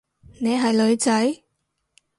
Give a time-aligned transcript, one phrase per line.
[0.39, 1.43] 你係女仔？